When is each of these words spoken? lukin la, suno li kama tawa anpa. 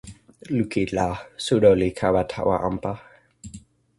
lukin 0.55 0.87
la, 0.97 1.07
suno 1.45 1.71
li 1.79 1.89
kama 1.99 2.23
tawa 2.31 2.55
anpa. 2.69 2.91